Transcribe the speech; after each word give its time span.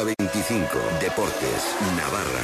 hora 0.00 0.14
25. 0.18 0.78
Deportes. 1.00 1.76
Navarra. 1.96 2.42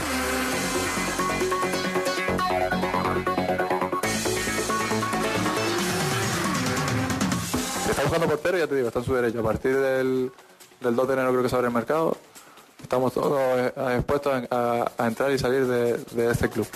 Está 7.89 8.03
buscando 8.03 8.27
portero, 8.27 8.59
ya 8.59 8.67
te 8.67 8.75
digo, 8.75 8.89
está 8.89 8.99
en 9.01 9.05
su 9.05 9.15
derecho. 9.15 9.41
A 9.41 9.43
partir 9.43 9.77
del, 9.77 10.31
del 10.81 10.97
2 10.97 11.09
de 11.09 11.15
enero 11.15 11.31
creo 11.31 11.43
que 11.43 11.49
se 11.49 11.55
abre 11.55 11.69
el 11.69 11.75
mercado. 11.75 12.17
Estamos 12.83 13.13
todos 13.15 13.41
eh, 13.41 13.73
expuestos 13.97 14.45
a, 14.51 14.91
a 14.99 15.07
entrar 15.07 15.31
y 15.33 15.39
salir 15.39 15.67
de, 15.67 15.97
de 15.97 16.31
este 16.31 16.49
club. 16.51 16.67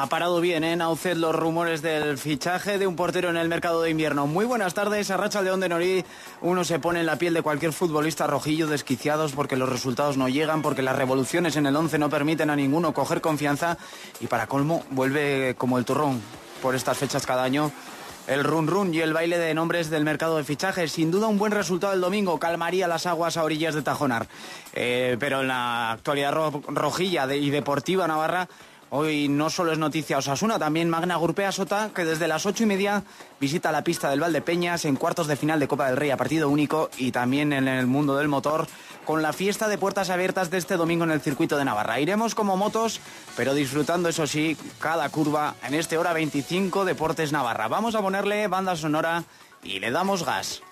Ha 0.00 0.06
parado 0.06 0.40
bien 0.40 0.62
en 0.62 0.74
¿eh? 0.74 0.76
Naucet 0.76 1.16
los 1.16 1.34
rumores 1.34 1.82
del 1.82 2.18
fichaje 2.18 2.78
de 2.78 2.86
un 2.86 2.94
portero 2.94 3.30
en 3.30 3.36
el 3.36 3.48
mercado 3.48 3.82
de 3.82 3.90
invierno. 3.90 4.28
Muy 4.28 4.44
buenas 4.44 4.72
tardes, 4.72 5.10
Arracha 5.10 5.42
León 5.42 5.58
de 5.58 5.68
Norí. 5.68 6.04
Uno 6.40 6.62
se 6.62 6.78
pone 6.78 7.00
en 7.00 7.06
la 7.06 7.16
piel 7.16 7.34
de 7.34 7.42
cualquier 7.42 7.72
futbolista 7.72 8.28
rojillo 8.28 8.68
desquiciados 8.68 9.32
porque 9.32 9.56
los 9.56 9.68
resultados 9.68 10.16
no 10.16 10.28
llegan, 10.28 10.62
porque 10.62 10.82
las 10.82 10.94
revoluciones 10.94 11.56
en 11.56 11.66
el 11.66 11.74
11 11.74 11.98
no 11.98 12.10
permiten 12.10 12.48
a 12.48 12.54
ninguno 12.54 12.94
coger 12.94 13.20
confianza 13.20 13.76
y 14.20 14.28
para 14.28 14.46
colmo 14.46 14.84
vuelve 14.90 15.56
como 15.58 15.78
el 15.78 15.84
turrón 15.84 16.22
por 16.62 16.76
estas 16.76 16.96
fechas 16.96 17.26
cada 17.26 17.42
año 17.42 17.72
el 18.28 18.44
run 18.44 18.68
run 18.68 18.94
y 18.94 19.00
el 19.00 19.12
baile 19.12 19.36
de 19.36 19.52
nombres 19.52 19.90
del 19.90 20.04
mercado 20.04 20.36
de 20.36 20.44
fichajes. 20.44 20.92
Sin 20.92 21.10
duda 21.10 21.26
un 21.26 21.38
buen 21.38 21.50
resultado 21.50 21.92
el 21.92 22.00
domingo, 22.00 22.38
calmaría 22.38 22.86
las 22.86 23.06
aguas 23.06 23.36
a 23.36 23.42
orillas 23.42 23.74
de 23.74 23.82
Tajonar. 23.82 24.28
Eh, 24.74 25.16
pero 25.18 25.40
en 25.40 25.48
la 25.48 25.90
actualidad 25.90 26.32
rojilla 26.68 27.34
y 27.34 27.50
deportiva 27.50 28.06
navarra 28.06 28.48
Hoy 28.90 29.28
no 29.28 29.50
solo 29.50 29.72
es 29.72 29.78
noticia 29.78 30.16
Osasuna, 30.16 30.58
también 30.58 30.88
Magna 30.88 31.16
Gurpea 31.16 31.52
Sota, 31.52 31.90
que 31.94 32.06
desde 32.06 32.26
las 32.26 32.46
ocho 32.46 32.62
y 32.62 32.66
media 32.66 33.02
visita 33.38 33.70
la 33.70 33.84
pista 33.84 34.08
del 34.08 34.20
Valdepeñas 34.20 34.86
en 34.86 34.96
cuartos 34.96 35.26
de 35.26 35.36
final 35.36 35.60
de 35.60 35.68
Copa 35.68 35.88
del 35.88 35.98
Rey 35.98 36.10
a 36.10 36.16
partido 36.16 36.48
único 36.48 36.88
y 36.96 37.12
también 37.12 37.52
en 37.52 37.68
el 37.68 37.86
mundo 37.86 38.16
del 38.16 38.28
motor 38.28 38.66
con 39.04 39.20
la 39.20 39.34
fiesta 39.34 39.68
de 39.68 39.76
puertas 39.76 40.08
abiertas 40.08 40.50
de 40.50 40.56
este 40.56 40.78
domingo 40.78 41.04
en 41.04 41.10
el 41.10 41.20
circuito 41.20 41.58
de 41.58 41.66
Navarra. 41.66 42.00
Iremos 42.00 42.34
como 42.34 42.56
motos, 42.56 43.00
pero 43.36 43.52
disfrutando, 43.52 44.08
eso 44.08 44.26
sí, 44.26 44.56
cada 44.80 45.08
curva 45.10 45.54
en 45.62 45.74
este 45.74 45.98
hora 45.98 46.14
25 46.14 46.86
Deportes 46.86 47.30
Navarra. 47.30 47.68
Vamos 47.68 47.94
a 47.94 48.00
ponerle 48.00 48.48
banda 48.48 48.74
sonora 48.74 49.24
y 49.62 49.80
le 49.80 49.90
damos 49.90 50.24
gas. 50.24 50.62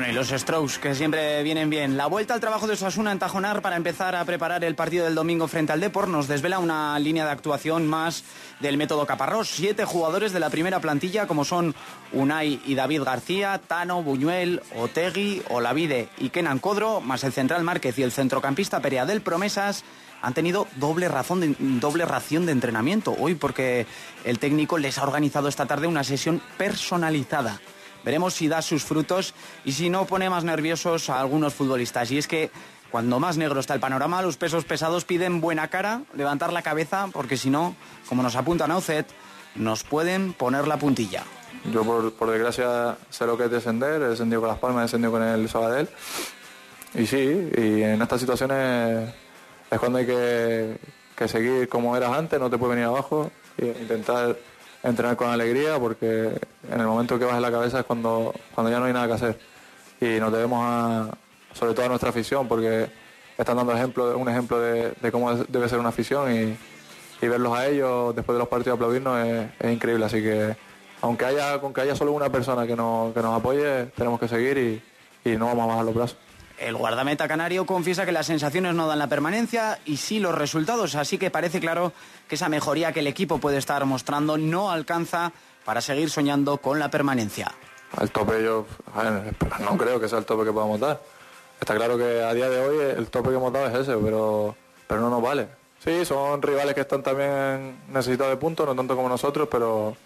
Los 0.00 0.28
Strokes, 0.28 0.78
que 0.80 0.94
siempre 0.94 1.42
vienen 1.42 1.68
bien. 1.68 1.98
La 1.98 2.06
vuelta 2.06 2.32
al 2.32 2.40
trabajo 2.40 2.66
de 2.66 2.72
Osasuna 2.72 3.12
en 3.12 3.18
Tajonar 3.18 3.60
para 3.60 3.76
empezar 3.76 4.16
a 4.16 4.24
preparar 4.24 4.64
el 4.64 4.74
partido 4.74 5.04
del 5.04 5.14
domingo 5.14 5.48
frente 5.48 5.72
al 5.72 5.80
Depor 5.80 6.08
nos 6.08 6.28
desvela 6.28 6.58
una 6.60 6.98
línea 6.98 7.26
de 7.26 7.30
actuación 7.30 7.86
más 7.86 8.24
del 8.60 8.78
método 8.78 9.06
Caparrós. 9.06 9.48
Siete 9.48 9.84
jugadores 9.84 10.32
de 10.32 10.40
la 10.40 10.48
primera 10.48 10.80
plantilla, 10.80 11.26
como 11.26 11.44
son 11.44 11.74
Unai 12.12 12.60
y 12.64 12.74
David 12.74 13.02
García, 13.02 13.60
Tano, 13.66 14.02
Buñuel, 14.02 14.62
Otegui, 14.76 15.42
Olavide 15.50 16.08
y 16.18 16.30
Kenan 16.30 16.58
Codro, 16.58 17.02
más 17.02 17.22
el 17.24 17.32
central 17.32 17.62
Márquez 17.62 17.98
y 17.98 18.02
el 18.02 18.12
centrocampista 18.12 18.80
Periadel 18.80 19.20
Promesas 19.20 19.84
han 20.22 20.32
tenido 20.32 20.68
doble, 20.76 21.08
razón 21.08 21.56
doble 21.80 22.06
ración 22.06 22.46
de 22.46 22.52
entrenamiento 22.52 23.14
hoy 23.18 23.34
porque 23.34 23.86
el 24.24 24.38
técnico 24.38 24.78
les 24.78 24.96
ha 24.96 25.02
organizado 25.02 25.48
esta 25.48 25.66
tarde 25.66 25.86
una 25.86 26.04
sesión 26.04 26.40
personalizada. 26.56 27.60
Veremos 28.04 28.34
si 28.34 28.48
da 28.48 28.62
sus 28.62 28.84
frutos 28.84 29.34
y 29.64 29.72
si 29.72 29.90
no 29.90 30.06
pone 30.06 30.28
más 30.30 30.44
nerviosos 30.44 31.10
a 31.10 31.20
algunos 31.20 31.54
futbolistas. 31.54 32.10
Y 32.10 32.18
es 32.18 32.26
que 32.26 32.50
cuando 32.90 33.18
más 33.20 33.38
negro 33.38 33.58
está 33.58 33.74
el 33.74 33.80
panorama, 33.80 34.20
los 34.22 34.36
pesos 34.36 34.64
pesados 34.64 35.04
piden 35.04 35.40
buena 35.40 35.68
cara, 35.68 36.02
levantar 36.14 36.52
la 36.52 36.62
cabeza, 36.62 37.08
porque 37.12 37.36
si 37.36 37.48
no, 37.48 37.74
como 38.08 38.22
nos 38.22 38.36
apunta 38.36 38.66
Naucet, 38.66 39.06
nos 39.54 39.82
pueden 39.82 40.32
poner 40.34 40.68
la 40.68 40.76
puntilla. 40.76 41.24
Yo, 41.72 41.84
por, 41.84 42.30
desgracia, 42.30 42.96
sé 43.08 43.26
lo 43.26 43.38
que 43.38 43.44
es 43.44 43.50
descender, 43.50 44.02
he 44.02 44.08
descendido 44.08 44.40
con 44.40 44.50
Las 44.50 44.58
Palmas, 44.58 44.80
he 44.80 44.84
descendido 44.84 45.12
con 45.12 45.22
el 45.22 45.48
Sabadell. 45.48 45.88
Y 46.94 47.06
sí, 47.06 47.50
y 47.56 47.82
en 47.82 48.02
estas 48.02 48.20
situaciones 48.20 49.08
es 49.70 49.78
cuando 49.78 49.98
hay 49.98 50.06
que, 50.06 50.76
que 51.16 51.28
seguir 51.28 51.68
como 51.68 51.96
eras 51.96 52.12
antes, 52.12 52.38
no 52.38 52.50
te 52.50 52.58
puede 52.58 52.74
venir 52.74 52.86
abajo, 52.86 53.30
e 53.56 53.74
intentar 53.80 54.36
entrenar 54.82 55.16
con 55.16 55.30
alegría 55.30 55.78
porque 55.78 56.38
en 56.70 56.80
el 56.80 56.86
momento 56.86 57.18
que 57.18 57.24
baje 57.24 57.40
la 57.40 57.50
cabeza 57.50 57.80
es 57.80 57.84
cuando, 57.84 58.34
cuando 58.54 58.70
ya 58.70 58.78
no 58.78 58.86
hay 58.86 58.92
nada 58.92 59.06
que 59.06 59.12
hacer. 59.14 59.38
Y 60.00 60.20
nos 60.20 60.32
debemos 60.32 60.60
a, 60.62 61.10
sobre 61.52 61.74
todo 61.74 61.86
a 61.86 61.88
nuestra 61.88 62.10
afición 62.10 62.48
porque 62.48 62.88
están 63.38 63.56
dando 63.56 63.72
ejemplo, 63.72 64.16
un 64.16 64.28
ejemplo 64.28 64.60
de, 64.60 64.94
cómo 65.10 65.34
debe 65.34 65.68
ser 65.68 65.78
una 65.78 65.90
afición 65.90 66.32
y, 66.34 66.56
verlos 67.26 67.56
a 67.56 67.68
ellos 67.68 68.16
después 68.16 68.34
de 68.34 68.40
los 68.40 68.48
partidos 68.48 68.76
aplaudirnos 68.76 69.24
es, 69.60 69.72
increíble. 69.72 70.04
Así 70.04 70.20
que 70.20 70.56
aunque 71.02 71.24
haya, 71.24 71.52
aunque 71.54 71.80
haya 71.80 71.94
solo 71.94 72.10
una 72.10 72.30
persona 72.30 72.66
que 72.66 72.74
nos, 72.74 73.14
que 73.14 73.22
nos 73.22 73.38
apoye, 73.38 73.86
tenemos 73.96 74.18
que 74.18 74.26
seguir 74.26 74.58
y, 74.58 74.82
y 75.30 75.36
no 75.36 75.46
vamos 75.46 75.64
a 75.64 75.66
bajar 75.68 75.84
los 75.84 75.94
brazos. 75.94 76.18
El 76.58 76.76
guardameta 76.76 77.26
canario 77.26 77.66
confiesa 77.66 78.04
que 78.04 78.12
las 78.12 78.26
sensaciones 78.26 78.74
no 78.74 78.86
dan 78.86 78.98
la 78.98 79.08
permanencia 79.08 79.78
y 79.84 79.96
sí 79.96 80.20
los 80.20 80.34
resultados, 80.34 80.94
así 80.94 81.18
que 81.18 81.30
parece 81.30 81.60
claro 81.60 81.92
que 82.28 82.36
esa 82.36 82.48
mejoría 82.48 82.92
que 82.92 83.00
el 83.00 83.06
equipo 83.06 83.38
puede 83.38 83.58
estar 83.58 83.84
mostrando 83.84 84.36
no 84.36 84.70
alcanza 84.70 85.32
para 85.64 85.80
seguir 85.80 86.10
soñando 86.10 86.58
con 86.58 86.78
la 86.78 86.90
permanencia. 86.90 87.52
Al 87.96 88.10
tope 88.10 88.42
yo 88.42 88.66
no 89.60 89.76
creo 89.76 90.00
que 90.00 90.08
sea 90.08 90.18
el 90.18 90.24
tope 90.24 90.44
que 90.44 90.52
podamos 90.52 90.80
dar. 90.80 91.00
Está 91.60 91.74
claro 91.74 91.96
que 91.96 92.22
a 92.22 92.34
día 92.34 92.48
de 92.48 92.58
hoy 92.58 92.76
el 92.96 93.06
tope 93.08 93.30
que 93.30 93.36
hemos 93.36 93.52
dado 93.52 93.66
es 93.66 93.74
ese, 93.74 93.96
pero, 93.96 94.56
pero 94.86 95.00
no 95.00 95.10
nos 95.10 95.22
vale. 95.22 95.48
Sí, 95.84 96.04
son 96.04 96.40
rivales 96.40 96.74
que 96.74 96.80
están 96.80 97.02
también 97.02 97.80
necesitados 97.88 98.32
de 98.32 98.36
puntos, 98.36 98.66
no 98.66 98.74
tanto 98.74 98.96
como 98.96 99.08
nosotros, 99.08 99.48
pero, 99.50 99.96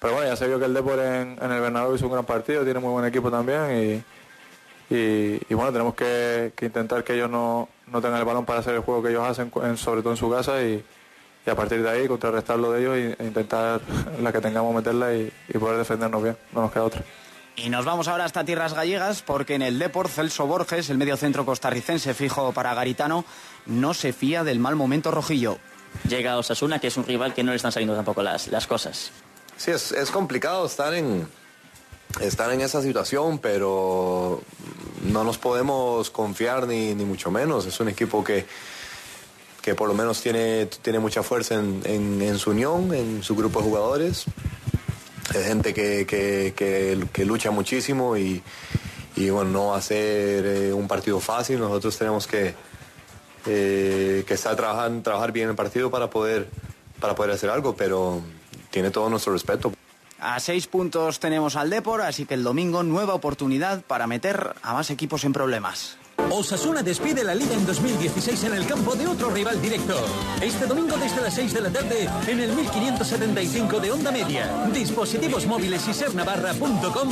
pero 0.00 0.14
bueno, 0.14 0.28
ya 0.28 0.36
se 0.36 0.46
vio 0.46 0.58
que 0.58 0.64
el 0.64 0.74
Depor 0.74 0.98
en, 0.98 1.38
el 1.40 1.60
Bernabéu 1.60 1.94
hizo 1.94 2.06
un 2.06 2.12
gran 2.12 2.24
partido, 2.24 2.64
tiene 2.64 2.80
muy 2.80 2.90
buen 2.90 3.04
equipo 3.04 3.30
también 3.30 3.76
y 3.76 4.02
y, 4.90 5.54
bueno, 5.54 5.70
tenemos 5.72 5.94
que, 5.94 6.52
intentar 6.60 7.04
que 7.04 7.14
ellos 7.14 7.30
no, 7.30 7.68
tengan 7.86 8.16
el 8.16 8.24
balón 8.24 8.44
para 8.44 8.58
hacer 8.58 8.74
el 8.74 8.80
juego 8.80 9.02
que 9.02 9.10
ellos 9.10 9.24
hacen, 9.24 9.52
sobre 9.76 10.02
todo 10.02 10.12
en 10.12 10.16
su 10.16 10.28
casa, 10.28 10.60
y, 10.62 10.84
a 11.46 11.54
partir 11.54 11.82
de 11.82 11.90
ahí 11.90 12.08
contrarrestarlo 12.08 12.72
de 12.72 12.80
ellos 12.80 13.16
e 13.18 13.24
intentar 13.24 13.80
la 14.20 14.32
que 14.32 14.40
tengamos 14.40 14.74
meterla 14.74 15.14
y, 15.14 15.32
poder 15.58 15.78
defendernos 15.78 16.22
bien, 16.22 16.36
no 16.52 16.62
nos 16.62 16.72
queda 16.72 16.84
otra. 16.84 17.02
Y 17.56 17.68
nos 17.68 17.84
vamos 17.84 18.08
ahora 18.08 18.24
hasta 18.24 18.44
tierras 18.44 18.74
gallegas 18.74 19.22
porque 19.22 19.54
en 19.54 19.62
el 19.62 19.78
Depor 19.78 20.08
Celso 20.08 20.46
Borges, 20.46 20.88
el 20.90 20.98
medio 20.98 21.16
centro 21.16 21.44
costarricense 21.44 22.14
fijo 22.14 22.52
para 22.52 22.74
Garitano, 22.74 23.24
no 23.66 23.94
se 23.94 24.12
fía 24.12 24.44
del 24.44 24.58
mal 24.60 24.76
momento 24.76 25.10
rojillo. 25.10 25.58
Llega 26.08 26.38
Osasuna, 26.38 26.78
que 26.78 26.86
es 26.86 26.96
un 26.96 27.04
rival 27.04 27.34
que 27.34 27.42
no 27.42 27.50
le 27.50 27.56
están 27.56 27.72
saliendo 27.72 27.96
tampoco 27.96 28.22
las, 28.22 28.48
las 28.48 28.66
cosas. 28.66 29.10
Sí, 29.56 29.72
es, 29.72 29.92
es 29.92 30.10
complicado 30.10 30.64
estar 30.64 30.94
en, 30.94 31.28
estar 32.20 32.50
en 32.52 32.60
esa 32.60 32.80
situación, 32.80 33.38
pero 33.38 34.40
no 35.02 35.24
nos 35.24 35.38
podemos 35.38 36.10
confiar 36.10 36.66
ni, 36.66 36.94
ni 36.94 37.04
mucho 37.04 37.30
menos. 37.30 37.66
Es 37.66 37.78
un 37.80 37.88
equipo 37.88 38.24
que, 38.24 38.46
que 39.62 39.74
por 39.74 39.88
lo 39.88 39.94
menos 39.94 40.20
tiene, 40.20 40.66
tiene 40.66 40.98
mucha 40.98 41.22
fuerza 41.22 41.56
en, 41.56 41.82
en, 42.22 42.38
su 42.38 42.50
unión, 42.50 42.94
en 42.94 43.22
su 43.22 43.36
grupo 43.36 43.60
de 43.60 43.64
jugadores. 43.66 44.24
Es 45.34 45.46
gente 45.46 45.74
que, 45.74 46.06
que, 46.06 47.24
lucha 47.24 47.50
muchísimo 47.50 48.16
y, 48.16 48.42
y, 49.16 49.30
bueno, 49.30 49.50
no 49.50 49.66
va 49.68 49.76
a 49.76 49.82
ser 49.82 50.46
eh, 50.46 50.72
un 50.72 50.88
partido 50.88 51.20
fácil. 51.20 51.60
Nosotros 51.60 51.96
tenemos 51.96 52.26
que, 52.26 52.54
eh, 53.46 54.24
que 54.26 54.34
estar 54.34 54.56
trabajando, 54.56 55.02
trabajar 55.02 55.32
bien 55.32 55.50
el 55.50 55.54
partido 55.54 55.90
para 55.90 56.10
poder, 56.10 56.48
para 56.98 57.14
poder 57.14 57.32
hacer 57.32 57.50
algo, 57.50 57.76
pero 57.76 58.22
tiene 58.70 58.90
todo 58.90 59.08
nuestro 59.08 59.32
respeto. 59.32 59.72
A 60.18 60.38
seis 60.40 60.66
puntos 60.66 61.20
tenemos 61.20 61.56
al 61.56 61.70
Depor, 61.70 62.02
así 62.02 62.26
que 62.26 62.34
el 62.34 62.42
domingo 62.42 62.82
nueva 62.82 63.14
oportunidad 63.14 63.82
para 63.82 64.06
meter 64.06 64.54
a 64.62 64.74
más 64.74 64.90
equipos 64.90 65.24
en 65.24 65.32
problemas. 65.32 65.96
Osasuna 66.32 66.82
despide 66.82 67.24
la 67.24 67.34
liga 67.34 67.54
en 67.54 67.66
2016 67.66 68.44
en 68.44 68.54
el 68.54 68.64
campo 68.64 68.94
de 68.94 69.06
otro 69.06 69.30
rival 69.30 69.60
directo. 69.60 69.96
Este 70.40 70.64
domingo 70.64 70.96
desde 70.96 71.20
las 71.20 71.34
6 71.34 71.52
de 71.54 71.60
la 71.60 71.70
tarde 71.70 72.08
en 72.28 72.40
el 72.40 72.52
1575 72.52 73.80
de 73.80 73.90
Onda 73.90 74.12
Media. 74.12 74.68
Dispositivos 74.72 75.46
móviles 75.46 75.86
y 75.88 75.92
sernavarra.com. 75.92 77.08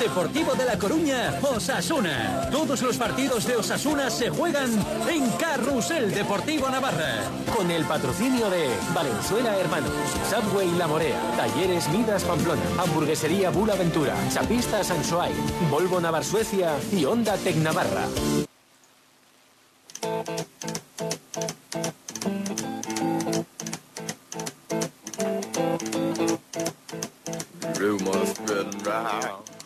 Deportivo 0.00 0.54
de 0.54 0.64
La 0.64 0.76
Coruña, 0.78 1.38
Osasuna. 1.42 2.48
Todos 2.50 2.82
los 2.82 2.96
partidos 2.96 3.46
de 3.46 3.56
Osasuna 3.56 4.10
se 4.10 4.30
juegan 4.30 4.70
en 5.08 5.30
Carrusel 5.32 6.12
Deportivo 6.12 6.68
Navarra. 6.68 7.22
Con 7.56 7.70
el 7.70 7.84
patrocinio 7.84 8.50
de 8.50 8.68
Valenzuela 8.92 9.56
Hermanos, 9.56 9.92
Subway 10.28 10.70
La 10.72 10.88
Morea, 10.88 11.20
Talleres 11.36 11.88
Midas 11.90 12.24
Pamplona, 12.24 12.62
Hamburguesería 12.78 13.50
Bula 13.50 13.76
Ventura, 13.76 14.14
Chapista 14.32 14.82
Sansoay, 14.82 15.32
Volvo 15.70 16.00
Navar 16.00 16.24
Suecia 16.24 16.72
y 16.92 17.04
Onda 17.04 17.36
Tec 17.36 17.56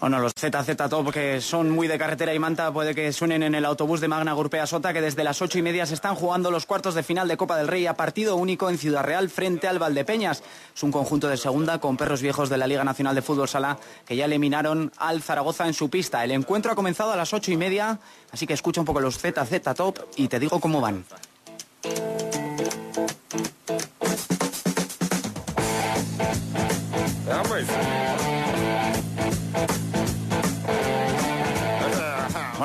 Bueno, 0.01 0.19
los 0.19 0.33
ZZ 0.33 0.77
Top 0.89 1.13
que 1.13 1.43
son 1.43 1.71
muy 1.71 1.87
de 1.87 1.99
carretera 1.99 2.33
y 2.33 2.39
manta 2.39 2.73
puede 2.73 2.95
que 2.95 3.13
suenen 3.13 3.43
en 3.43 3.55
el 3.55 3.67
autobús 3.67 4.01
de 4.01 4.09
Magna 4.09 4.33
Gurpea 4.33 4.67
Sota 4.67 4.95
que 4.95 5.03
desde 5.03 5.25
las 5.25 5.43
ocho 5.43 5.59
y 5.59 5.63
media 5.63 5.85
se 5.85 5.93
están 5.93 6.15
jugando 6.15 6.51
los 6.51 6.65
cuartos 6.65 6.95
de 6.95 7.03
final 7.03 7.29
de 7.29 7.37
Copa 7.37 7.59
del 7.59 7.69
Rey 7.69 7.87
a 7.87 7.95
partido 7.95 8.37
único 8.37 8.71
en 8.71 8.79
Ciudad 8.79 9.05
Real 9.05 9.29
frente 9.29 9.69
al 9.69 9.79
Valdepeñas. 9.79 10.43
Es 10.75 10.83
un 10.83 10.91
conjunto 10.91 11.29
de 11.29 11.37
segunda 11.37 11.81
con 11.81 11.99
perros 11.99 12.23
viejos 12.23 12.49
de 12.49 12.57
la 12.57 12.67
Liga 12.67 12.83
Nacional 12.83 13.15
de 13.15 13.23
Fútbol 13.23 13.49
Sala 13.49 13.79
que 14.07 14.17
ya 14.17 14.25
eliminaron 14.25 14.91
al 14.97 15.23
Zaragoza 15.23 15.67
en 15.67 15.75
su 15.75 15.91
pista. 15.91 16.25
El 16.25 16.31
encuentro 16.31 16.73
ha 16.73 16.77
comenzado 16.77 17.13
a 17.13 17.17
las 17.17 17.35
ocho 17.35 17.53
y 17.53 17.59
media, 17.59 17.99
así 18.33 18.47
que 18.47 18.55
escucha 18.55 18.81
un 18.81 18.87
poco 18.87 19.01
los 19.01 19.19
ZZ 19.19 19.75
Top 19.77 19.99
y 20.17 20.29
te 20.29 20.39
digo 20.39 20.61
cómo 20.61 20.81
van. 20.81 21.05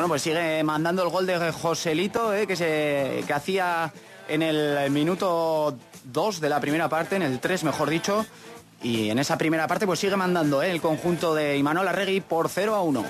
Bueno, 0.06 0.13
pues 0.13 0.22
sigue 0.22 0.63
mandando 0.63 1.02
el 1.02 1.10
gol 1.10 1.25
de 1.25 1.52
Joselito, 1.52 2.31
eh, 2.31 2.46
que, 2.46 2.56
se, 2.56 3.24
que 3.25 3.34
hacía 3.34 3.92
en 4.28 4.44
el 4.44 4.92
minuto 4.92 5.75
2 6.04 6.42
de 6.42 6.48
la 6.48 6.60
primera 6.60 6.88
parte, 6.88 7.16
en 7.16 7.24
el 7.24 7.40
3 7.40 7.63
mejor 7.63 7.90
dicho. 7.90 8.24
Y 8.84 9.10
en 9.10 9.18
esa 9.18 9.36
primera 9.36 9.66
parte 9.66 9.88
pues 9.88 9.98
sigue 9.98 10.16
mandando 10.16 10.62
eh, 10.62 10.69
el 10.69 10.80
conjunto 10.80 11.34
de 11.34 11.57
Imanol 11.57 11.88
Arregui 11.88 12.22
por 12.22 12.50
0 12.50 12.75
a 12.75 12.84
1. 12.84 13.04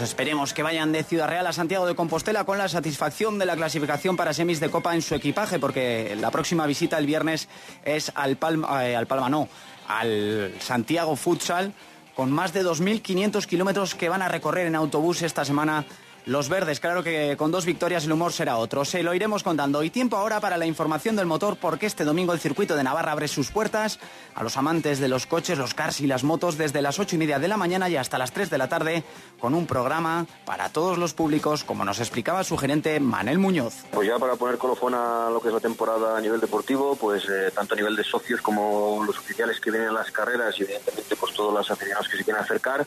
Esperemos 0.00 0.54
que 0.54 0.62
vayan 0.62 0.92
de 0.92 1.04
Ciudad 1.04 1.28
Real 1.28 1.46
a 1.46 1.52
Santiago 1.52 1.86
de 1.86 1.94
Compostela 1.94 2.44
con 2.44 2.58
la 2.58 2.68
satisfacción 2.68 3.38
de 3.38 3.46
la 3.46 3.54
clasificación 3.54 4.16
para 4.16 4.32
semis 4.32 4.58
de 4.58 4.70
Copa 4.70 4.94
en 4.94 5.02
su 5.02 5.14
equipaje, 5.14 5.58
porque 5.58 6.16
la 6.20 6.30
próxima 6.30 6.66
visita 6.66 6.98
el 6.98 7.06
viernes 7.06 7.48
es 7.84 8.10
al 8.14 8.36
Palma, 8.36 8.86
eh, 8.86 8.96
al 8.96 9.06
Palma 9.06 9.28
no, 9.28 9.48
al 9.86 10.54
Santiago 10.60 11.16
Futsal, 11.16 11.72
con 12.14 12.32
más 12.32 12.52
de 12.52 12.64
2.500 12.64 13.46
kilómetros 13.46 13.94
que 13.94 14.08
van 14.08 14.22
a 14.22 14.28
recorrer 14.28 14.66
en 14.66 14.74
autobús 14.74 15.22
esta 15.22 15.44
semana 15.44 15.84
los 16.26 16.48
verdes, 16.48 16.80
claro 16.80 17.02
que 17.02 17.36
con 17.36 17.50
dos 17.50 17.66
victorias 17.66 18.04
el 18.04 18.12
humor 18.12 18.32
será 18.32 18.56
otro. 18.56 18.84
Se 18.84 19.02
lo 19.02 19.14
iremos 19.14 19.42
contando. 19.42 19.82
Y 19.82 19.90
tiempo 19.90 20.16
ahora 20.16 20.40
para 20.40 20.56
la 20.56 20.66
información 20.66 21.16
del 21.16 21.26
motor, 21.26 21.56
porque 21.60 21.86
este 21.86 22.04
domingo 22.04 22.32
el 22.32 22.40
circuito 22.40 22.76
de 22.76 22.82
Navarra 22.82 23.12
abre 23.12 23.28
sus 23.28 23.50
puertas 23.50 23.98
a 24.34 24.42
los 24.42 24.56
amantes 24.56 25.00
de 25.00 25.08
los 25.08 25.26
coches, 25.26 25.58
los 25.58 25.74
cars 25.74 26.00
y 26.00 26.06
las 26.06 26.24
motos 26.24 26.56
desde 26.56 26.82
las 26.82 26.98
ocho 26.98 27.16
y 27.16 27.18
media 27.18 27.38
de 27.38 27.48
la 27.48 27.56
mañana 27.56 27.88
y 27.88 27.96
hasta 27.96 28.18
las 28.18 28.32
3 28.32 28.50
de 28.50 28.58
la 28.58 28.68
tarde, 28.68 29.04
con 29.38 29.54
un 29.54 29.66
programa 29.66 30.26
para 30.44 30.70
todos 30.70 30.98
los 30.98 31.12
públicos, 31.12 31.64
como 31.64 31.84
nos 31.84 32.00
explicaba 32.00 32.42
su 32.42 32.56
gerente 32.56 32.98
Manel 33.00 33.38
Muñoz. 33.38 33.84
Pues 33.92 34.08
ya 34.08 34.18
para 34.18 34.36
poner 34.36 34.56
colofón 34.56 34.94
a 34.94 35.28
lo 35.30 35.40
que 35.40 35.48
es 35.48 35.54
la 35.54 35.60
temporada 35.60 36.16
a 36.16 36.20
nivel 36.20 36.40
deportivo, 36.40 36.96
pues 36.96 37.24
eh, 37.28 37.50
tanto 37.54 37.74
a 37.74 37.76
nivel 37.76 37.96
de 37.96 38.04
socios 38.04 38.40
como 38.40 39.02
los 39.06 39.18
oficiales 39.18 39.60
que 39.60 39.70
vienen 39.70 39.90
a 39.90 39.92
las 39.92 40.10
carreras 40.10 40.58
y 40.58 40.62
evidentemente 40.62 41.16
pues 41.16 41.34
todos 41.34 41.52
los 41.52 41.70
aficionados 41.70 42.08
que 42.08 42.16
se 42.16 42.24
quieren 42.24 42.42
acercar, 42.42 42.86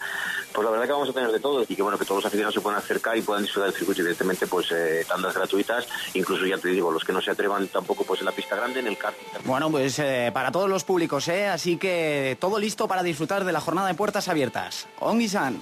pues 0.52 0.66
la 0.66 0.72
verdad 0.72 0.86
que 0.86 0.92
vamos 0.92 1.10
a 1.10 1.14
tener 1.14 1.32
de 1.32 1.40
todo 1.40 1.64
y 1.68 1.76
que 1.76 1.82
bueno 1.82 1.98
que 1.98 2.06
todos 2.06 2.24
los 2.24 2.26
aficionados 2.26 2.56
se 2.56 2.62
puedan 2.62 2.80
acercar 2.80 3.16
puedan 3.28 3.44
disfrutar 3.44 3.70
del 3.70 3.78
circuito, 3.78 4.02
evidentemente, 4.02 4.48
pues 4.48 4.72
eh, 4.72 5.06
tandas 5.08 5.36
gratuitas, 5.36 5.86
incluso 6.14 6.46
ya 6.46 6.58
te 6.58 6.70
digo, 6.70 6.92
los 6.92 7.04
que 7.04 7.12
no 7.12 7.22
se 7.22 7.30
atrevan 7.30 7.68
tampoco 7.68 8.06
pues 8.06 8.22
en 8.22 8.26
la 8.26 8.32
pista 8.32 8.56
grande, 8.56 8.80
en 8.80 8.88
el 8.88 8.98
karting. 8.98 9.28
Bueno, 9.44 9.70
pues 9.70 10.00
eh, 10.00 10.32
para 10.34 10.52
todos 10.52 10.70
los 10.70 10.86
públicos, 10.86 11.28
¿eh? 11.28 11.48
Así 11.48 11.78
que 11.78 12.38
todo 12.40 12.58
listo 12.58 12.88
para 12.88 13.04
disfrutar 13.04 13.44
de 13.44 13.52
la 13.52 13.60
jornada 13.60 13.90
de 13.90 13.94
puertas 13.96 14.30
abiertas. 14.30 14.88
Ongi-san. 15.00 15.62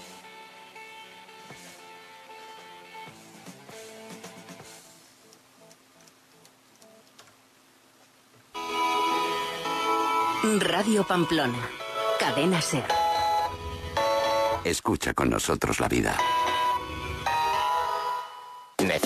Radio 10.59 11.03
Pamplona. 11.03 11.57
Cadena 12.19 12.61
Ser. 12.61 12.85
Escucha 14.63 15.13
con 15.13 15.29
nosotros 15.29 15.79
la 15.79 15.87
vida. 15.87 16.15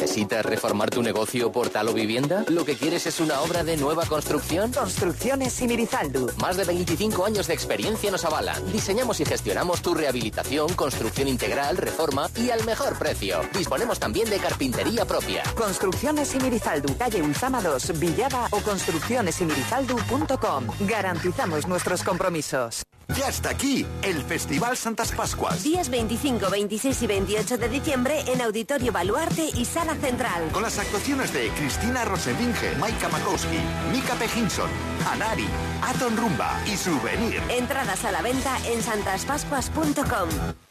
¿Necesitas 0.09 0.43
reformar 0.43 0.89
tu 0.89 1.03
negocio, 1.03 1.51
portal 1.51 1.87
o 1.87 1.93
vivienda? 1.93 2.43
¿Lo 2.47 2.65
que 2.65 2.75
quieres 2.75 3.05
es 3.05 3.19
una 3.19 3.41
obra 3.41 3.63
de 3.63 3.77
nueva 3.77 4.07
construcción? 4.07 4.73
Construcciones 4.73 5.53
Simirizaldu. 5.53 6.31
Más 6.37 6.57
de 6.57 6.63
25 6.63 7.27
años 7.27 7.45
de 7.45 7.53
experiencia 7.53 8.09
nos 8.09 8.25
avalan. 8.25 8.71
Diseñamos 8.71 9.19
y 9.19 9.25
gestionamos 9.25 9.83
tu 9.83 9.93
rehabilitación, 9.93 10.73
construcción 10.73 11.27
integral, 11.27 11.77
reforma 11.77 12.27
y 12.35 12.49
al 12.49 12.65
mejor 12.65 12.97
precio. 12.97 13.41
Disponemos 13.55 13.99
también 13.99 14.27
de 14.31 14.39
carpintería 14.39 15.05
propia. 15.05 15.43
Construcciones 15.55 16.29
Simirizaldu, 16.29 16.97
calle 16.97 17.21
Ulzama 17.21 17.61
2, 17.61 17.99
Villada 17.99 18.47
o 18.49 18.61
construccionesimirizaldu.com. 18.61 20.65
Garantizamos 20.87 21.67
nuestros 21.67 22.01
compromisos. 22.01 22.81
Ya 23.17 23.27
está 23.27 23.49
aquí 23.49 23.85
el 24.03 24.21
Festival 24.21 24.77
Santas 24.77 25.11
Pascuas. 25.11 25.63
Días 25.63 25.89
25, 25.89 26.49
26 26.49 27.01
y 27.01 27.07
28 27.07 27.57
de 27.57 27.69
diciembre 27.69 28.23
en 28.27 28.41
Auditorio 28.41 28.91
Baluarte 28.91 29.49
y 29.55 29.65
Sala 29.65 29.95
Central. 29.99 30.49
Con 30.51 30.63
las 30.63 30.79
actuaciones 30.79 31.33
de 31.33 31.49
Cristina 31.49 32.05
Rosenbinge, 32.05 32.75
Maika 32.77 33.09
Makowski, 33.09 33.59
Mika 33.91 34.15
Pejinson, 34.15 34.69
Anari, 35.11 35.47
Aton 35.83 36.17
Rumba 36.17 36.59
y 36.65 36.75
Souvenir. 36.77 37.41
Entradas 37.49 38.05
a 38.05 38.11
la 38.11 38.21
venta 38.21 38.57
en 38.65 38.81
santaspascuas.com. 38.81 40.68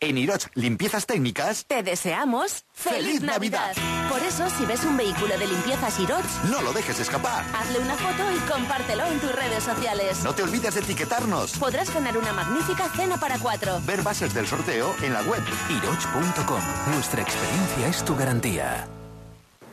En 0.00 0.18
Iroch 0.18 0.46
Limpiezas 0.54 1.06
Técnicas. 1.06 1.64
Te 1.66 1.82
deseamos 1.82 2.64
¡Feliz, 2.72 3.20
Navidad! 3.22 3.74
Por 4.08 4.20
eso, 4.22 4.48
si 4.50 4.64
ves 4.64 4.84
un 4.84 4.96
vehículo 4.96 5.36
de 5.38 5.46
limpiezas 5.46 5.98
Iroch, 6.00 6.24
no 6.50 6.62
lo 6.62 6.72
dejes 6.72 7.00
escapar. 7.00 7.44
Hazle 7.54 7.80
una 7.80 7.94
foto 7.94 8.22
y 8.32 8.38
compártelo 8.50 9.04
en 9.06 9.18
tus 9.20 9.32
redes 9.32 9.64
sociales. 9.64 10.22
No 10.22 10.34
te 10.34 10.42
olvides 10.42 10.74
de 10.74 10.80
etiquetarnos. 10.80 11.52
Podrás 11.58 11.92
ganar 11.92 12.16
una 12.16 12.32
magnífica 12.32 12.88
cena 12.90 13.16
para 13.18 13.38
cuatro. 13.38 13.80
Ver 13.86 14.02
bases 14.02 14.32
del 14.34 14.46
sorteo 14.46 14.94
en 15.02 15.12
la 15.12 15.22
web 15.22 15.42
iroch.com. 15.70 16.60
Nuestra 16.92 17.22
experiencia 17.22 17.88
es 17.88 18.04
tu 18.04 18.16
garantía. 18.16 18.86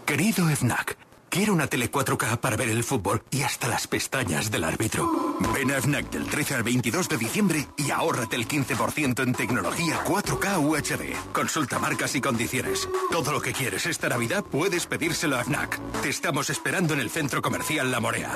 Querido 0.05 0.47
FNAC. 0.49 1.04
Quiero 1.35 1.51
una 1.51 1.67
tele 1.67 1.91
4K 1.91 2.37
para 2.37 2.55
ver 2.55 2.69
el 2.69 2.81
fútbol 2.81 3.21
y 3.29 3.41
hasta 3.41 3.67
las 3.67 3.87
pestañas 3.87 4.49
del 4.49 4.63
árbitro. 4.63 5.35
Ven 5.53 5.69
a 5.69 5.81
FNAC 5.81 6.09
del 6.09 6.27
13 6.27 6.55
al 6.55 6.63
22 6.63 7.09
de 7.09 7.17
diciembre 7.17 7.67
y 7.75 7.91
ahórrate 7.91 8.37
el 8.37 8.47
15% 8.47 9.21
en 9.21 9.33
tecnología 9.33 10.01
4K 10.05 10.57
UHD. 10.65 11.33
Consulta 11.33 11.77
marcas 11.77 12.15
y 12.15 12.21
condiciones. 12.21 12.87
Todo 13.11 13.33
lo 13.33 13.41
que 13.41 13.51
quieres 13.51 13.85
esta 13.85 14.07
Navidad 14.07 14.45
puedes 14.49 14.85
pedírselo 14.85 15.35
a 15.35 15.43
FNAC. 15.43 15.77
Te 16.01 16.07
estamos 16.07 16.49
esperando 16.49 16.93
en 16.93 17.01
el 17.01 17.09
centro 17.09 17.41
comercial 17.41 17.91
La 17.91 17.99
Morea. 17.99 18.31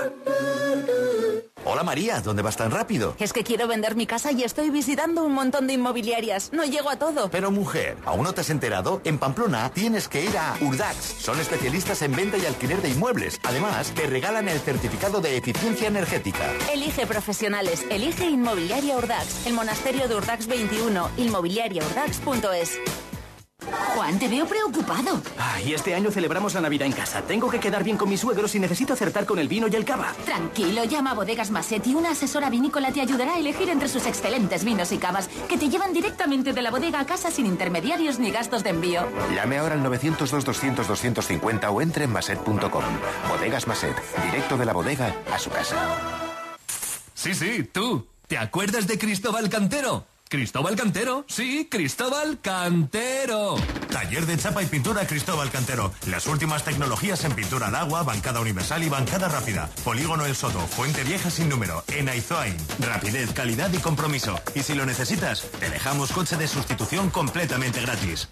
Hola 1.72 1.84
María, 1.84 2.20
¿dónde 2.20 2.42
vas 2.42 2.58
tan 2.58 2.72
rápido? 2.72 3.14
Es 3.20 3.32
que 3.32 3.44
quiero 3.44 3.68
vender 3.68 3.96
mi 3.96 4.08
casa 4.08 4.32
y 4.32 4.42
estoy 4.42 4.72
visitando 4.72 5.24
un 5.24 5.34
montón 5.34 5.68
de 5.68 5.74
inmobiliarias. 5.74 6.52
No 6.52 6.66
llego 6.66 6.90
a 6.90 6.96
todo. 6.96 7.30
Pero 7.30 7.52
mujer, 7.52 7.96
¿aún 8.06 8.24
no 8.24 8.34
te 8.34 8.42
has 8.42 8.50
enterado? 8.50 9.02
En 9.04 9.20
Pamplona 9.20 9.70
tienes 9.72 10.08
que 10.08 10.26
ir 10.26 10.36
a 10.36 10.58
Urdax. 10.62 10.98
Son 11.20 11.40
especialistas 11.40 12.02
en 12.02 12.16
venta 12.16 12.40
y 12.40 12.46
alquiler 12.48 12.82
de 12.82 12.90
inmuebles. 12.90 13.40
Además, 13.44 13.92
te 13.92 14.08
regalan 14.08 14.50
el 14.50 14.60
certificado 14.60 15.22
de 15.22 15.38
eficiencia 15.38 15.88
energética. 15.90 16.52
Elige 16.74 17.06
profesionales. 17.06 17.86
Elige 17.92 18.26
Inmobiliaria 18.26 18.98
Urdax. 18.98 19.46
El 19.46 19.54
monasterio 19.54 20.08
de 20.08 20.16
Urdax 20.16 20.48
21. 20.48 21.08
Inmobiliariaurdax.es. 21.18 22.80
Juan, 23.96 24.18
te 24.18 24.28
veo 24.28 24.46
preocupado. 24.46 25.22
Ay, 25.38 25.74
este 25.74 25.94
año 25.94 26.10
celebramos 26.12 26.54
la 26.54 26.62
Navidad 26.62 26.86
en 26.86 26.94
casa. 26.94 27.22
Tengo 27.22 27.50
que 27.50 27.60
quedar 27.60 27.84
bien 27.84 27.98
con 27.98 28.10
mis 28.10 28.22
suegros 28.22 28.56
y 28.56 28.60
necesito 28.60 28.94
acertar 28.94 29.26
con 29.26 29.40
el 29.40 29.48
vino 29.48 29.68
y 29.68 29.76
el 29.76 29.84
cava. 29.84 30.14
Tranquilo, 30.26 30.84
llama 30.86 31.12
a 31.12 31.16
Bodegas 31.16 31.52
Massetti. 31.52 31.94
Una 31.94 32.12
asesora 32.12 32.50
vinícola 32.50 32.92
te 32.92 33.02
ayudará 33.02 33.34
a 33.34 33.40
elegir 33.40 33.70
entre 33.70 33.90
sus 33.90 34.06
excelentes 34.06 34.64
vinos 34.64 34.92
y 34.92 34.98
cavas 34.98 35.30
que 35.50 35.58
te 35.58 35.70
llevan 35.70 35.94
directamente 35.94 36.54
de 36.54 36.62
la 36.62 36.72
bodega 36.72 37.02
a 37.02 37.06
casa 37.06 37.32
sin 37.32 37.46
intermediarios 37.46 38.20
ni 38.20 38.32
gastos 38.32 38.64
de 38.64 38.70
envío. 38.70 39.06
Llame 39.36 39.58
ahora 39.58 39.76
al 39.76 39.84
902-200-250 39.84 41.70
o 41.70 41.82
entre 41.82 42.06
en 42.06 42.12
maset.com. 42.12 42.84
Bodegas 43.28 43.68
Maset, 43.68 43.96
directo 44.24 44.58
de 44.58 44.66
la 44.66 44.74
bodega 44.74 45.16
a 45.34 45.40
su 45.40 45.50
casa. 45.50 45.76
Sí, 47.14 47.34
sí, 47.34 47.64
tú. 47.64 48.08
¿Te 48.28 48.38
acuerdas 48.38 48.88
de 48.88 48.98
Cristóbal 48.98 49.50
Cantero? 49.50 50.06
Cristóbal 50.30 50.76
Cantero, 50.76 51.26
sí, 51.28 51.68
Cristóbal 51.72 52.40
Cantero. 52.40 53.56
Taller 53.90 54.28
de 54.28 54.38
chapa 54.38 54.62
y 54.62 54.68
pintura 54.68 55.08
Cristóbal 55.08 55.50
Cantero. 55.50 55.92
Las 56.06 56.28
últimas 56.28 56.64
tecnologías 56.64 57.26
en 57.26 57.34
pintura 57.34 57.70
al 57.70 57.76
agua, 57.76 58.04
bancada 58.04 58.40
universal 58.40 58.84
y 58.84 58.90
bancada 58.90 59.28
rápida. 59.28 59.72
Polígono 59.84 60.28
El 60.28 60.36
Soto, 60.36 60.60
Fuente 60.60 61.04
Vieja 61.04 61.32
sin 61.32 61.50
número, 61.50 61.84
en 61.88 62.10
Aizoain. 62.10 62.56
Rapidez, 62.80 63.34
calidad 63.34 63.74
y 63.74 63.80
compromiso. 63.80 64.40
Y 64.54 64.62
si 64.62 64.76
lo 64.76 64.86
necesitas, 64.86 65.50
te 65.60 65.72
dejamos 65.72 66.12
coche 66.12 66.38
de 66.38 66.48
sustitución 66.48 67.10
completamente 67.10 67.82
gratis. 67.82 68.30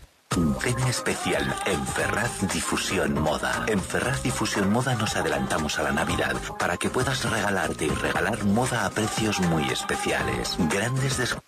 Ven 0.63 0.77
especial 0.87 1.55
en 1.65 1.87
Ferraz 1.87 2.47
Difusión 2.53 3.13
Moda. 3.15 3.65
En 3.67 3.81
Ferraz 3.81 4.21
Difusión 4.21 4.71
Moda 4.71 4.93
nos 4.93 5.15
adelantamos 5.15 5.79
a 5.79 5.83
la 5.83 5.93
Navidad 5.93 6.35
para 6.59 6.77
que 6.77 6.91
puedas 6.91 7.27
regalarte 7.27 7.85
y 7.85 7.89
regalar 7.89 8.43
moda 8.43 8.85
a 8.85 8.91
precios 8.91 9.39
muy 9.39 9.67
especiales. 9.69 10.57
Grandes 10.69 11.17
descuentos 11.17 11.41